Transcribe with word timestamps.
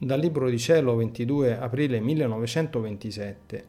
dal 0.00 0.20
Libro 0.20 0.48
di 0.48 0.58
Cielo 0.60 0.94
22 0.94 1.58
aprile 1.58 1.98
1927. 1.98 3.64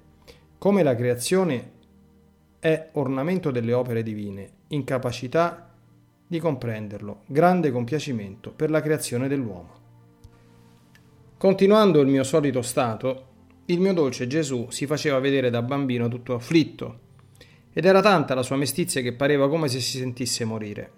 Come 0.60 0.84
la 0.84 0.94
creazione 0.94 1.72
è 2.60 2.90
ornamento 2.94 3.50
delle 3.50 3.74
opere 3.74 4.04
divine, 4.04 4.50
incapacità 4.68 5.74
di 6.28 6.40
comprenderlo, 6.40 7.22
grande 7.26 7.72
compiacimento 7.72 8.52
per 8.52 8.70
la 8.70 8.80
creazione 8.80 9.28
dell'uomo. 9.28 9.78
Continuando 11.36 12.00
il 12.00 12.08
mio 12.08 12.24
solito 12.24 12.62
stato, 12.62 13.26
il 13.66 13.80
mio 13.80 13.94
dolce 13.94 14.28
Gesù 14.28 14.68
si 14.70 14.86
faceva 14.86 15.18
vedere 15.18 15.50
da 15.50 15.64
bambino 15.64 16.08
tutto 16.10 16.36
afflitto, 16.36 17.00
ed 17.74 17.86
era 17.86 18.02
tanta 18.02 18.36
la 18.36 18.44
sua 18.44 18.56
mestizia 18.56 19.02
che 19.02 19.14
pareva 19.14 19.50
come 19.50 19.68
se 19.68 19.80
si 19.80 19.98
sentisse 19.98 20.46
morire. 20.46 20.92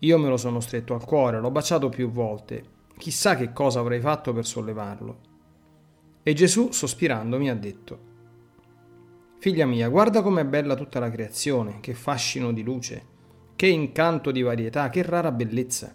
Io 0.00 0.18
me 0.18 0.28
lo 0.28 0.36
sono 0.36 0.58
stretto 0.58 0.94
al 0.94 1.04
cuore, 1.04 1.38
l'ho 1.38 1.50
baciato 1.52 1.88
più 1.88 2.10
volte, 2.10 2.80
chissà 2.96 3.36
che 3.36 3.52
cosa 3.52 3.80
avrei 3.80 4.00
fatto 4.00 4.32
per 4.32 4.46
sollevarlo. 4.46 5.18
E 6.22 6.32
Gesù, 6.34 6.70
sospirando, 6.70 7.38
mi 7.38 7.50
ha 7.50 7.54
detto, 7.54 8.10
Figlia 9.42 9.66
mia, 9.66 9.88
guarda 9.88 10.22
com'è 10.22 10.44
bella 10.44 10.76
tutta 10.76 11.00
la 11.00 11.10
creazione, 11.10 11.80
che 11.80 11.94
fascino 11.94 12.52
di 12.52 12.62
luce, 12.62 13.04
che 13.56 13.66
incanto 13.66 14.30
di 14.30 14.40
varietà, 14.40 14.88
che 14.88 15.02
rara 15.02 15.32
bellezza. 15.32 15.92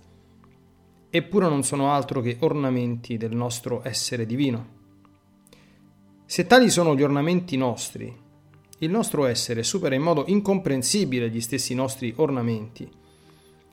Eppure 1.09 1.47
non 1.47 1.63
sono 1.63 1.91
altro 1.93 2.19
che 2.19 2.35
ornamenti 2.41 3.15
del 3.15 3.33
nostro 3.33 3.79
essere 3.85 4.25
divino. 4.25 4.75
Se 6.25 6.45
tali 6.45 6.69
sono 6.69 6.93
gli 6.93 7.03
ornamenti 7.03 7.55
nostri, 7.55 8.13
il 8.79 8.89
nostro 8.89 9.25
essere 9.25 9.63
supera 9.63 9.95
in 9.95 10.01
modo 10.01 10.25
incomprensibile 10.27 11.29
gli 11.29 11.39
stessi 11.39 11.73
nostri 11.73 12.13
ornamenti 12.17 12.91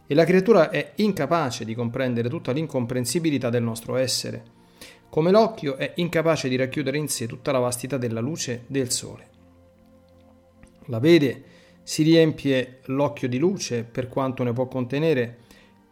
e 0.07 0.15
la 0.15 0.25
creatura 0.25 0.71
è 0.71 0.93
incapace 0.97 1.65
di 1.65 1.75
comprendere 1.75 2.29
tutta 2.29 2.53
l'incomprensibilità 2.53 3.49
del 3.49 3.63
nostro 3.63 3.97
essere, 3.97 4.53
come 5.09 5.31
l'occhio 5.31 5.77
è 5.77 5.93
incapace 5.97 6.49
di 6.49 6.57
racchiudere 6.57 6.99
in 6.99 7.09
sé 7.09 7.27
tutta 7.27 7.53
la 7.53 7.59
vastità 7.59 7.97
della 7.97 8.21
luce 8.21 8.65
del 8.67 8.91
sole. 8.91 9.29
La 10.87 10.99
vede, 10.99 11.43
si 11.83 12.03
riempie 12.03 12.81
l'occhio 12.87 13.29
di 13.29 13.39
luce 13.39 13.85
per 13.85 14.09
quanto 14.09 14.43
ne 14.43 14.53
può 14.53 14.67
contenere, 14.67 15.39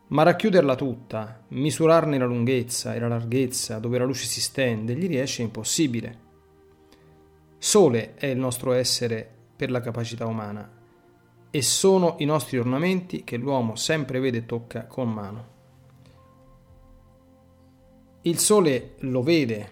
ma 0.08 0.24
racchiuderla 0.24 0.74
tutta, 0.74 1.44
misurarne 1.48 2.18
la 2.18 2.26
lunghezza 2.26 2.94
e 2.94 2.98
la 2.98 3.08
larghezza 3.08 3.78
dove 3.78 3.98
la 3.98 4.04
luce 4.04 4.26
si 4.26 4.40
stende, 4.40 4.94
gli 4.94 5.06
riesce 5.06 5.40
impossibile. 5.40 6.30
Sole 7.56 8.14
è 8.14 8.26
il 8.26 8.38
nostro 8.38 8.72
essere 8.72 9.26
per 9.56 9.70
la 9.70 9.80
capacità 9.80 10.26
umana 10.26 10.80
e 11.54 11.60
sono 11.60 12.16
i 12.20 12.24
nostri 12.24 12.56
ornamenti 12.56 13.24
che 13.24 13.36
l'uomo 13.36 13.76
sempre 13.76 14.20
vede 14.20 14.38
e 14.38 14.46
tocca 14.46 14.86
con 14.86 15.12
mano. 15.12 15.46
Il 18.22 18.38
sole 18.38 18.94
lo 19.00 19.22
vede, 19.22 19.70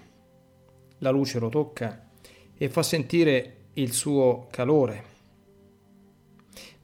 la 0.98 1.08
luce 1.08 1.39
lo 1.39 1.48
tocca 1.48 2.11
e 2.55 2.69
fa 2.69 2.83
sentire 2.83 3.69
il 3.75 3.95
suo 3.95 4.47
calore. 4.51 5.05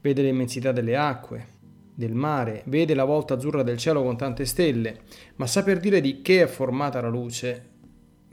Vede 0.01 0.23
l'immensità 0.23 0.71
delle 0.71 0.97
acque, 0.97 1.47
del 1.93 2.15
mare, 2.15 2.63
vede 2.65 2.95
la 2.95 3.03
volta 3.03 3.35
azzurra 3.35 3.61
del 3.61 3.77
cielo 3.77 4.01
con 4.01 4.17
tante 4.17 4.45
stelle, 4.45 5.01
ma 5.35 5.45
saper 5.45 5.79
dire 5.79 6.01
di 6.01 6.23
che 6.23 6.41
è 6.41 6.47
formata 6.47 7.01
la 7.01 7.09
luce, 7.09 7.69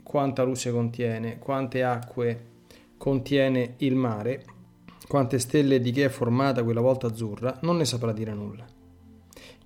quanta 0.01 0.41
luce 0.41 0.71
contiene, 0.71 1.37
quante 1.37 1.83
acque 1.83 2.53
contiene 2.97 3.75
il 3.77 3.93
mare, 3.93 4.54
quante 5.07 5.39
stelle 5.39 5.79
di 5.79 5.91
che 5.91 6.05
è 6.05 6.09
formata 6.09 6.63
quella 6.63 6.81
volta 6.81 7.07
azzurra, 7.07 7.59
non 7.61 7.77
ne 7.77 7.85
saprà 7.85 8.11
dire 8.11 8.33
nulla. 8.33 8.65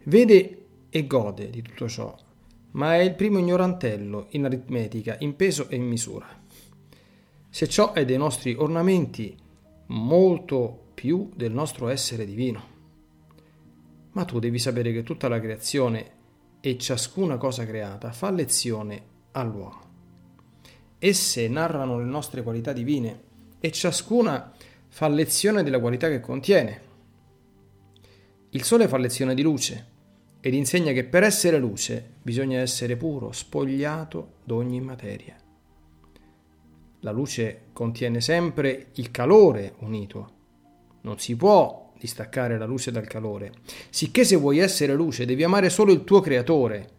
Vede 0.04 0.66
e 0.90 1.08
gode 1.08 1.50
di 1.50 1.62
tutto 1.62 1.88
ciò, 1.88 2.16
ma 2.72 2.96
è 2.96 3.00
il 3.00 3.16
primo 3.16 3.38
ignorantello 3.38 4.28
in 4.32 4.46
aritmetica, 4.46 5.16
in 5.20 5.36
peso 5.36 5.70
e 5.70 5.76
in 5.76 5.88
misura. 5.88 6.28
Se 7.50 7.68
ciò 7.68 7.94
è 7.94 8.06
dei 8.06 8.18
nostri 8.18 8.54
ornamenti, 8.54 9.36
molto 9.88 10.88
più 10.94 11.30
del 11.36 11.52
nostro 11.52 11.88
essere 11.88 12.26
divino. 12.26 12.78
Ma 14.12 14.26
tu 14.26 14.40
devi 14.40 14.60
sapere 14.60 14.92
che 14.92 15.04
tutta 15.04 15.28
la 15.28 15.40
creazione 15.40 16.18
e 16.60 16.78
ciascuna 16.78 17.38
cosa 17.38 17.66
creata 17.66 18.12
fa 18.12 18.30
lezione 18.30 19.02
all'uomo. 19.32 19.88
Esse 21.00 21.48
narrano 21.48 21.98
le 21.98 22.06
nostre 22.06 22.44
qualità 22.44 22.74
divine 22.74 23.28
e 23.60 23.72
ciascuna 23.72 24.52
fa 24.90 25.08
lezione 25.08 25.64
della 25.64 25.80
qualità 25.80 26.10
che 26.10 26.20
contiene. 26.20 26.88
Il 28.50 28.64
sole 28.64 28.88
fa 28.88 28.98
lezione 28.98 29.34
di 29.34 29.42
luce 29.42 29.98
ed 30.42 30.54
insegna 30.54 30.92
che 30.92 31.04
per 31.04 31.24
essere 31.24 31.58
luce 31.58 32.16
bisogna 32.22 32.60
essere 32.60 32.98
puro, 32.98 33.32
spogliato 33.32 34.34
d'ogni 34.44 34.82
materia. 34.82 35.36
La 37.02 37.12
luce 37.12 37.68
contiene 37.72 38.20
sempre 38.20 38.88
il 38.96 39.12
calore 39.12 39.76
unito. 39.80 40.38
Non 41.02 41.20
si 41.20 41.36
può 41.36 41.94
distaccare 41.98 42.58
la 42.58 42.66
luce 42.66 42.92
dal 42.92 43.08
calore. 43.08 43.54
Sicché 43.90 44.26
se 44.26 44.36
vuoi 44.36 44.58
essere 44.58 44.94
luce 44.94 45.26
devi 45.26 45.44
amare 45.44 45.70
solo 45.70 45.92
il 45.92 46.04
tuo 46.04 46.20
creatore 46.20 46.90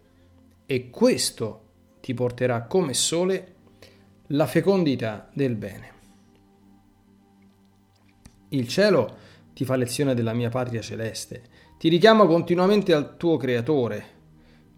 e 0.64 0.88
questo 0.88 1.64
ti 2.00 2.14
porterà 2.14 2.62
come 2.62 2.94
sole 2.94 3.54
la 4.28 4.46
fecondità 4.46 5.28
del 5.32 5.56
bene. 5.56 5.99
Il 8.50 8.66
cielo 8.66 9.16
ti 9.52 9.64
fa 9.64 9.76
lezione 9.76 10.14
della 10.14 10.32
mia 10.32 10.48
patria 10.48 10.80
celeste, 10.80 11.42
ti 11.78 11.88
richiama 11.88 12.26
continuamente 12.26 12.92
al 12.92 13.16
tuo 13.16 13.36
creatore, 13.36 14.18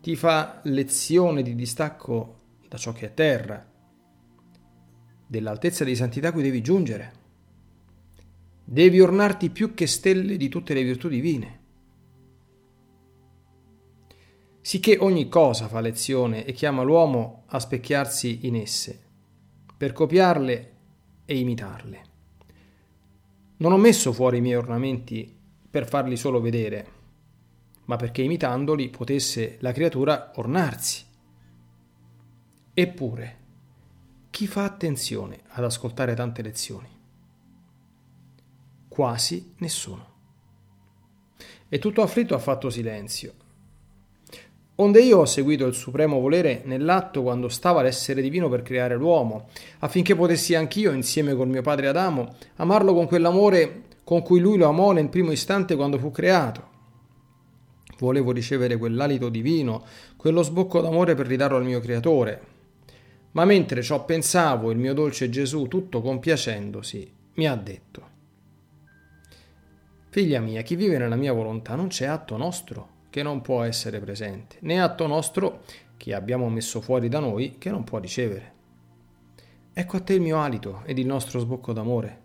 ti 0.01 0.15
fa 0.15 0.61
lezione 0.65 1.43
di 1.43 1.55
distacco 1.55 2.41
da 2.69 2.77
ciò 2.77 2.93
che 2.93 3.07
è 3.07 3.15
terra, 3.15 3.67
dell'altezza 5.27 5.85
di 5.85 5.97
santità 5.97 6.33
cui 6.33 6.43
devi 6.43 6.61
giungere. 6.61 7.21
Devi 8.65 9.01
ornarti 9.01 9.49
più 9.49 9.73
che 9.73 9.87
stelle 9.87 10.37
di 10.37 10.49
tutte 10.49 10.75
le 10.75 10.83
virtù 10.83 11.09
divine. 11.09 11.61
Sicché 14.61 14.99
ogni 15.01 15.29
cosa 15.29 15.67
fa 15.67 15.81
lezione 15.81 16.45
e 16.45 16.53
chiama 16.53 16.83
l'uomo 16.83 17.45
a 17.47 17.59
specchiarsi 17.59 18.47
in 18.47 18.57
esse 18.57 19.01
per 19.77 19.93
copiarle 19.93 20.73
e 21.25 21.39
imitarle. 21.39 22.12
Non 23.63 23.71
ho 23.71 23.77
messo 23.77 24.13
fuori 24.13 24.39
i 24.39 24.41
miei 24.41 24.57
ornamenti 24.57 25.39
per 25.71 25.87
farli 25.87 26.17
solo 26.17 26.41
vedere, 26.41 26.87
ma 27.85 27.95
perché 27.95 28.23
imitandoli 28.23 28.89
potesse 28.89 29.59
la 29.61 29.71
creatura 29.71 30.33
ornarsi. 30.35 31.05
Eppure, 32.75 33.39
chi 34.31 34.49
fa 34.49 34.65
attenzione 34.65 35.43
ad 35.51 35.63
ascoltare 35.63 36.17
tante 36.17 36.43
lezioni? 36.43 36.89
Quasi 38.89 39.55
nessuno. 39.59 40.11
E 41.69 41.79
tutto 41.79 42.03
afflitto 42.03 42.35
ha 42.35 42.41
fatto 42.41 42.69
silenzio 42.69 43.35
Onde 44.75 45.03
io 45.03 45.19
ho 45.19 45.27
seguito 45.27 45.67
il 45.67 45.75
supremo 45.75 46.19
volere 46.19 46.63
nell'atto 46.65 47.23
quando 47.23 47.49
stava 47.49 47.83
l'essere 47.83 48.23
divino 48.23 48.49
per 48.49 48.63
creare 48.63 48.97
l'uomo, 48.97 49.49
affinché 49.81 50.17
potessi 50.17 50.55
anch'io, 50.55 50.93
insieme 50.93 51.35
col 51.35 51.49
mio 51.49 51.61
padre 51.61 51.89
Adamo, 51.89 52.35
amarlo 52.57 52.95
con 52.95 53.07
quell'amore 53.07 53.83
con 54.03 54.23
cui 54.23 54.41
lui 54.41 54.57
lo 54.57 54.67
amò 54.67 54.93
nel 54.93 55.11
primo 55.11 55.31
istante 55.31 55.77
quando 55.77 55.99
fu 55.99 56.11
creato. 56.11 56.71
Volevo 57.99 58.33
ricevere 58.33 58.79
quell'alito 58.79 59.29
divino, 59.29 59.85
quello 60.17 60.43
sbocco 60.43 60.81
d'amore 60.81 61.15
per 61.15 61.27
ridarlo 61.27 61.59
al 61.59 61.65
mio 61.65 61.81
creatore. 61.81 62.41
Ma 63.33 63.45
mentre 63.45 63.83
ciò 63.83 64.05
pensavo, 64.05 64.71
il 64.71 64.79
mio 64.79 64.95
dolce 64.95 65.29
Gesù, 65.29 65.69
tutto 65.69 66.01
compiacendosi, 66.01 67.13
mi 67.35 67.47
ha 67.47 67.55
detto, 67.55 68.11
Figlia 70.09 70.41
mia, 70.41 70.63
chi 70.63 70.77
vive 70.77 70.99
nella 70.99 71.17
mia 71.17 71.33
volontà 71.33 71.75
non 71.75 71.89
c'è 71.89 72.07
atto 72.07 72.37
nostro 72.37 72.92
che 73.13 73.23
non 73.23 73.43
può 73.43 73.63
essere 73.63 74.01
presente, 74.01 74.57
né 74.61 74.81
atto 74.81 75.07
nostro 75.07 75.65
che 75.99 76.15
abbiamo 76.15 76.49
messo 76.49 76.81
fuori 76.81 77.11
da 77.11 77.19
noi 77.19 77.57
che 77.59 77.69
non 77.69 77.85
può 77.85 77.99
ricevere. 77.99 78.53
Ecco 79.75 79.99
a 79.99 80.01
te 80.01 80.15
il 80.15 80.23
mio 80.23 80.41
alito 80.41 80.81
ed 80.87 80.97
il 80.97 81.05
nostro 81.05 81.39
sbocco 81.39 81.75
d'amore. 81.75 82.21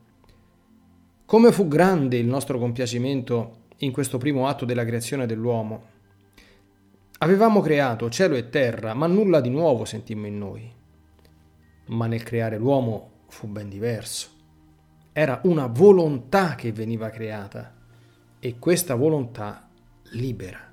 Come 1.26 1.52
fu 1.52 1.68
grande 1.68 2.16
il 2.16 2.26
nostro 2.26 2.58
compiacimento 2.58 3.66
in 3.80 3.92
questo 3.92 4.18
primo 4.18 4.48
atto 4.48 4.64
della 4.64 4.86
creazione 4.86 5.26
dell'uomo. 5.26 5.84
Avevamo 7.18 7.60
creato 7.60 8.10
cielo 8.10 8.36
e 8.36 8.48
terra, 8.48 8.94
ma 8.94 9.08
nulla 9.08 9.42
di 9.42 9.50
nuovo 9.50 9.84
sentimmo 9.84 10.26
in 10.28 10.38
noi. 10.38 10.72
Ma 11.88 12.08
nel 12.08 12.24
creare 12.24 12.58
l'uomo 12.58 13.26
fu 13.28 13.48
ben 13.48 13.68
diverso. 13.68 14.30
Era 15.12 15.42
una 15.44 15.68
volontà 15.68 16.56
che 16.56 16.72
veniva 16.72 17.10
creata 17.10 17.76
e 18.40 18.58
questa 18.58 18.96
volontà 18.96 19.68
libera 20.12 20.67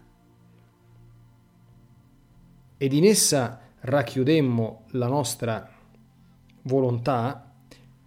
ed 2.77 2.93
in 2.93 3.05
essa 3.05 3.61
racchiudemmo 3.81 4.85
la 4.91 5.07
nostra 5.07 5.71
volontà, 6.63 7.53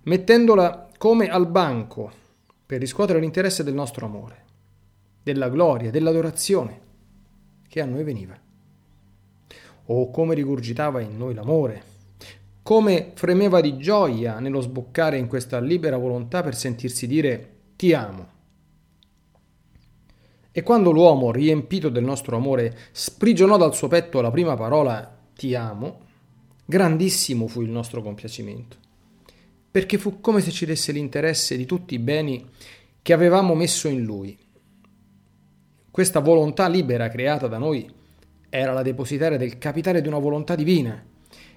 mettendola 0.03 0.89
come 0.97 1.27
al 1.29 1.47
banco 1.47 2.11
per 2.65 2.79
riscuotere 2.79 3.19
l'interesse 3.19 3.63
del 3.63 3.73
nostro 3.73 4.05
amore, 4.05 4.43
della 5.23 5.49
gloria, 5.49 5.91
dell'adorazione 5.91 6.81
che 7.67 7.81
a 7.81 7.85
noi 7.85 8.03
veniva. 8.03 8.37
o 9.89 10.11
come 10.11 10.35
rigurgitava 10.35 10.99
in 10.99 11.17
noi 11.17 11.33
l'amore, 11.33 11.83
come 12.61 13.11
fremeva 13.13 13.61
di 13.61 13.77
gioia 13.77 14.39
nello 14.39 14.59
sboccare 14.59 15.17
in 15.17 15.27
questa 15.27 15.59
libera 15.59 15.97
volontà 15.97 16.43
per 16.43 16.55
sentirsi 16.55 17.07
dire 17.07 17.51
ti 17.77 17.93
amo. 17.93 18.35
E 20.57 20.63
quando 20.63 20.89
l'uomo, 20.89 21.31
riempito 21.31 21.87
del 21.87 22.03
nostro 22.03 22.35
amore, 22.35 22.75
sprigionò 22.91 23.57
dal 23.57 23.75
suo 23.75 23.87
petto 23.87 24.21
la 24.21 24.31
prima 24.31 24.55
parola 24.55 25.15
ti 25.35 25.53
amo, 25.53 25.99
grandissimo 26.65 27.45
fu 27.45 27.61
il 27.61 27.69
nostro 27.69 28.01
compiacimento, 28.01 28.75
perché 29.69 29.99
fu 29.99 30.19
come 30.19 30.41
se 30.41 30.49
ci 30.49 30.65
desse 30.65 30.91
l'interesse 30.91 31.57
di 31.57 31.67
tutti 31.67 31.93
i 31.93 31.99
beni 31.99 32.43
che 33.03 33.13
avevamo 33.13 33.53
messo 33.53 33.87
in 33.87 34.01
lui. 34.01 34.35
Questa 35.91 36.21
volontà 36.21 36.67
libera 36.67 37.07
creata 37.07 37.47
da 37.47 37.59
noi 37.59 37.87
era 38.49 38.73
la 38.73 38.81
depositaria 38.81 39.37
del 39.37 39.59
capitale 39.59 40.01
di 40.01 40.07
una 40.07 40.17
volontà 40.17 40.55
divina 40.55 41.05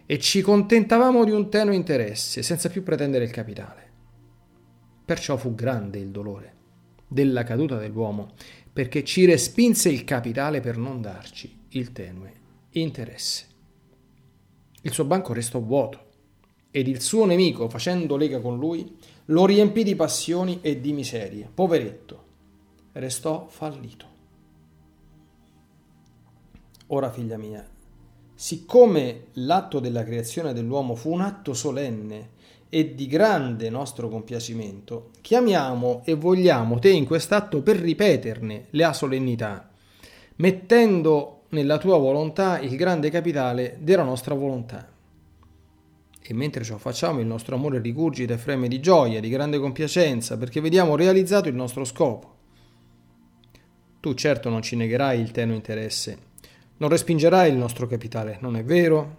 e 0.04 0.18
ci 0.18 0.42
contentavamo 0.42 1.24
di 1.24 1.30
un 1.30 1.48
tenue 1.48 1.74
interesse 1.74 2.42
senza 2.42 2.68
più 2.68 2.82
pretendere 2.82 3.24
il 3.24 3.30
capitale. 3.30 3.90
Perciò 5.06 5.38
fu 5.38 5.54
grande 5.54 5.98
il 5.98 6.10
dolore 6.10 6.58
della 7.10 7.42
caduta 7.42 7.76
dell'uomo 7.76 8.34
perché 8.72 9.02
ci 9.04 9.24
respinse 9.24 9.88
il 9.88 10.04
capitale 10.04 10.60
per 10.60 10.76
non 10.76 11.00
darci 11.00 11.58
il 11.70 11.92
tenue 11.92 12.32
interesse. 12.70 13.46
Il 14.82 14.92
suo 14.92 15.04
banco 15.04 15.32
restò 15.32 15.60
vuoto 15.60 16.06
ed 16.70 16.86
il 16.86 17.00
suo 17.00 17.26
nemico, 17.26 17.68
facendo 17.68 18.16
lega 18.16 18.40
con 18.40 18.58
lui, 18.58 18.96
lo 19.26 19.44
riempì 19.44 19.82
di 19.82 19.96
passioni 19.96 20.60
e 20.62 20.80
di 20.80 20.92
miserie. 20.92 21.50
Poveretto, 21.52 22.24
restò 22.92 23.46
fallito. 23.48 24.06
Ora, 26.86 27.10
figlia 27.10 27.36
mia, 27.36 27.68
siccome 28.40 29.24
l'atto 29.34 29.80
della 29.80 30.02
creazione 30.02 30.54
dell'uomo 30.54 30.94
fu 30.94 31.12
un 31.12 31.20
atto 31.20 31.52
solenne 31.52 32.30
e 32.70 32.94
di 32.94 33.06
grande 33.06 33.68
nostro 33.68 34.08
compiacimento, 34.08 35.10
chiamiamo 35.20 36.00
e 36.06 36.14
vogliamo 36.14 36.78
te 36.78 36.88
in 36.88 37.04
quest'atto 37.04 37.60
per 37.60 37.76
ripeterne 37.76 38.68
la 38.70 38.94
solennità, 38.94 39.68
mettendo 40.36 41.42
nella 41.50 41.76
tua 41.76 41.98
volontà 41.98 42.58
il 42.60 42.74
grande 42.76 43.10
capitale 43.10 43.76
della 43.78 44.04
nostra 44.04 44.34
volontà. 44.34 44.88
E 46.22 46.32
mentre 46.32 46.64
ciò 46.64 46.78
facciamo, 46.78 47.20
il 47.20 47.26
nostro 47.26 47.56
amore 47.56 47.78
rigurgita 47.78 48.32
e 48.32 48.38
freme 48.38 48.68
di 48.68 48.80
gioia, 48.80 49.20
di 49.20 49.28
grande 49.28 49.58
compiacenza, 49.58 50.38
perché 50.38 50.62
vediamo 50.62 50.96
realizzato 50.96 51.50
il 51.50 51.54
nostro 51.54 51.84
scopo. 51.84 52.36
Tu 54.00 54.14
certo 54.14 54.48
non 54.48 54.62
ci 54.62 54.76
negherai 54.76 55.20
il 55.20 55.30
tenue 55.30 55.56
interesse 55.56 56.28
non 56.80 56.88
respingerai 56.88 57.50
il 57.50 57.56
nostro 57.56 57.86
capitale, 57.86 58.38
non 58.40 58.56
è 58.56 58.64
vero? 58.64 59.18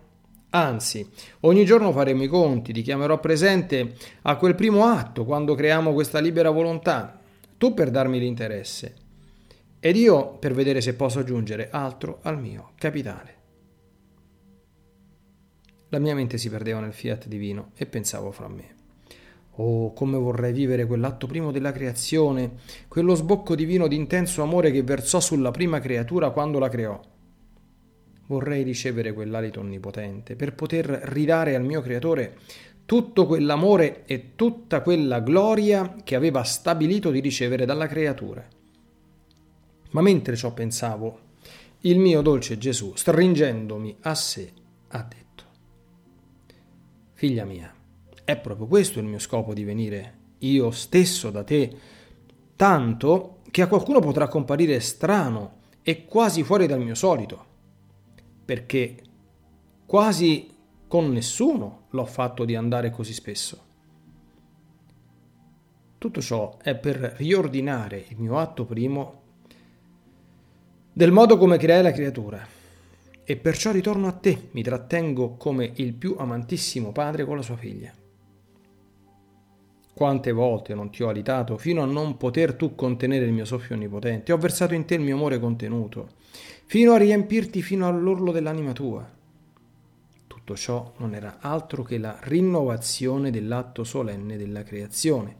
Anzi, 0.49 1.07
ogni 1.41 1.63
giorno 1.63 1.91
faremo 1.91 2.23
i 2.23 2.27
conti, 2.27 2.73
ti 2.73 2.81
chiamerò 2.81 3.19
presente 3.19 3.95
a 4.23 4.35
quel 4.35 4.55
primo 4.55 4.85
atto, 4.85 5.25
quando 5.25 5.55
creiamo 5.55 5.93
questa 5.93 6.19
libera 6.19 6.49
volontà, 6.49 7.19
tu 7.57 7.73
per 7.73 7.91
darmi 7.91 8.19
l'interesse 8.19 8.95
ed 9.79 9.95
io 9.95 10.37
per 10.37 10.53
vedere 10.53 10.81
se 10.81 10.95
posso 10.95 11.19
aggiungere 11.19 11.69
altro 11.69 12.19
al 12.23 12.39
mio 12.39 12.71
capitale. 12.77 13.35
La 15.89 15.99
mia 15.99 16.15
mente 16.15 16.37
si 16.37 16.49
perdeva 16.49 16.79
nel 16.79 16.93
fiat 16.93 17.27
divino 17.27 17.71
e 17.75 17.85
pensavo 17.85 18.31
fra 18.31 18.47
me. 18.47 18.75
Oh, 19.55 19.93
come 19.93 20.17
vorrei 20.17 20.51
vivere 20.51 20.85
quell'atto 20.85 21.27
primo 21.27 21.51
della 21.51 21.71
creazione, 21.71 22.53
quello 22.87 23.13
sbocco 23.13 23.53
divino 23.53 23.87
di 23.87 23.95
intenso 23.95 24.41
amore 24.41 24.71
che 24.71 24.81
versò 24.81 25.19
sulla 25.19 25.51
prima 25.51 25.79
creatura 25.79 26.31
quando 26.31 26.57
la 26.57 26.69
creò 26.69 26.99
vorrei 28.31 28.63
ricevere 28.63 29.11
quell'alito 29.11 29.59
onnipotente 29.59 30.37
per 30.37 30.55
poter 30.55 30.85
ridare 30.85 31.53
al 31.53 31.65
mio 31.65 31.81
Creatore 31.81 32.37
tutto 32.85 33.25
quell'amore 33.25 34.05
e 34.05 34.35
tutta 34.35 34.81
quella 34.81 35.19
gloria 35.19 35.95
che 36.01 36.15
aveva 36.15 36.43
stabilito 36.43 37.11
di 37.11 37.19
ricevere 37.19 37.65
dalla 37.65 37.87
creatura. 37.87 38.45
Ma 39.91 40.01
mentre 40.01 40.37
ciò 40.37 40.53
pensavo, 40.53 41.19
il 41.81 41.99
mio 41.99 42.21
dolce 42.21 42.57
Gesù, 42.57 42.93
stringendomi 42.95 43.97
a 44.01 44.15
sé, 44.15 44.51
ha 44.87 45.03
detto, 45.03 45.43
Figlia 47.13 47.43
mia, 47.43 47.73
è 48.23 48.37
proprio 48.37 48.67
questo 48.67 48.99
il 48.99 49.05
mio 49.05 49.19
scopo 49.19 49.53
di 49.53 49.65
venire 49.65 50.19
io 50.39 50.71
stesso 50.71 51.29
da 51.31 51.43
te, 51.43 51.69
tanto 52.55 53.39
che 53.51 53.61
a 53.61 53.67
qualcuno 53.67 53.99
potrà 53.99 54.29
comparire 54.29 54.79
strano 54.79 55.59
e 55.81 56.05
quasi 56.05 56.43
fuori 56.43 56.65
dal 56.65 56.81
mio 56.81 56.95
solito 56.95 57.49
perché 58.43 58.95
quasi 59.85 60.49
con 60.87 61.11
nessuno 61.11 61.87
l'ho 61.89 62.05
fatto 62.05 62.45
di 62.45 62.55
andare 62.55 62.89
così 62.89 63.13
spesso. 63.13 63.69
Tutto 65.97 66.21
ciò 66.21 66.57
è 66.61 66.75
per 66.75 67.15
riordinare 67.17 68.05
il 68.09 68.17
mio 68.17 68.37
atto 68.37 68.65
primo 68.65 69.19
del 70.93 71.11
modo 71.11 71.37
come 71.37 71.57
creai 71.57 71.83
la 71.83 71.91
creatura 71.91 72.45
e 73.23 73.37
perciò 73.37 73.71
ritorno 73.71 74.07
a 74.07 74.11
te, 74.11 74.49
mi 74.51 74.61
trattengo 74.61 75.35
come 75.35 75.71
il 75.75 75.93
più 75.93 76.15
amantissimo 76.17 76.91
padre 76.91 77.23
con 77.23 77.37
la 77.37 77.41
sua 77.41 77.55
figlia. 77.55 77.93
Quante 79.93 80.31
volte 80.31 80.73
non 80.73 80.89
ti 80.89 81.03
ho 81.03 81.07
alitato 81.07 81.57
fino 81.57 81.81
a 81.81 81.85
non 81.85 82.17
poter 82.17 82.55
tu 82.55 82.75
contenere 82.75 83.23
il 83.23 83.31
mio 83.31 83.45
soffio 83.45 83.75
onnipotente, 83.75 84.33
ho 84.33 84.37
versato 84.37 84.73
in 84.73 84.83
te 84.83 84.95
il 84.95 85.01
mio 85.01 85.15
amore 85.15 85.39
contenuto, 85.39 86.09
fino 86.71 86.93
a 86.93 86.97
riempirti 86.97 87.61
fino 87.61 87.85
all'orlo 87.85 88.31
dell'anima 88.31 88.71
tua. 88.71 89.05
Tutto 90.25 90.55
ciò 90.55 90.93
non 90.99 91.13
era 91.13 91.39
altro 91.41 91.83
che 91.83 91.97
la 91.97 92.17
rinnovazione 92.21 93.29
dell'atto 93.29 93.83
solenne 93.83 94.37
della 94.37 94.63
creazione. 94.63 95.35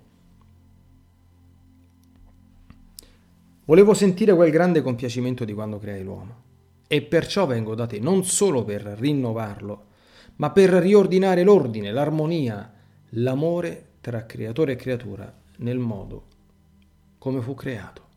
Volevo 3.64 3.94
sentire 3.94 4.36
quel 4.36 4.52
grande 4.52 4.82
compiacimento 4.82 5.46
di 5.46 5.54
quando 5.54 5.80
creai 5.80 6.04
l'uomo, 6.04 6.36
e 6.86 7.02
perciò 7.02 7.46
vengo 7.46 7.76
da 7.76 7.88
te 7.88 8.00
non 8.00 8.26
solo 8.26 8.66
per 8.66 8.82
rinnovarlo, 8.82 9.86
ma 10.36 10.52
per 10.52 10.72
riordinare 10.72 11.44
l'ordine, 11.44 11.94
l'armonia, 11.94 12.74
l'amore 13.12 13.92
tra 14.02 14.26
creatore 14.26 14.74
e 14.74 14.76
creatura 14.76 15.34
nel 15.60 15.80
modo 15.80 16.26
come 17.18 17.40
fu 17.40 17.54
creato. 17.56 18.10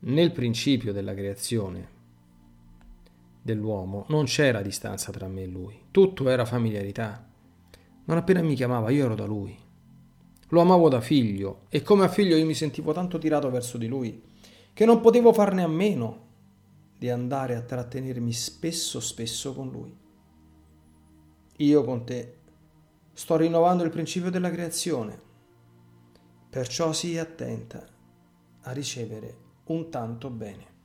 Nel 0.00 0.32
principio 0.32 0.92
della 0.92 1.14
creazione 1.14 1.98
dell'uomo 3.42 4.04
non 4.08 4.24
c'era 4.24 4.62
distanza 4.62 5.12
tra 5.12 5.28
me 5.28 5.42
e 5.42 5.46
lui, 5.46 5.82
tutto 5.90 6.28
era 6.28 6.44
familiarità. 6.44 7.26
Non 8.04 8.16
appena 8.16 8.42
mi 8.42 8.54
chiamava 8.54 8.90
io 8.90 9.04
ero 9.04 9.14
da 9.14 9.26
lui. 9.26 9.56
Lo 10.48 10.60
amavo 10.60 10.88
da 10.88 11.00
figlio 11.00 11.66
e 11.68 11.82
come 11.82 12.04
a 12.04 12.08
figlio 12.08 12.36
io 12.36 12.46
mi 12.46 12.54
sentivo 12.54 12.92
tanto 12.92 13.18
tirato 13.18 13.50
verso 13.50 13.78
di 13.78 13.86
lui 13.86 14.22
che 14.72 14.84
non 14.84 15.00
potevo 15.00 15.32
farne 15.32 15.62
a 15.62 15.68
meno 15.68 16.28
di 16.98 17.08
andare 17.08 17.54
a 17.54 17.62
trattenermi 17.62 18.32
spesso 18.32 19.00
spesso 19.00 19.54
con 19.54 19.70
lui. 19.70 19.96
Io 21.56 21.84
con 21.84 22.04
te 22.04 22.38
Sto 23.20 23.36
rinnovando 23.36 23.84
il 23.84 23.90
principio 23.90 24.30
della 24.30 24.50
creazione. 24.50 25.20
Perciò 26.48 26.90
sii 26.90 27.18
attenta 27.18 27.86
a 28.62 28.72
ricevere 28.72 29.49
un 29.70 29.88
tanto 29.88 30.30
bene. 30.30 30.79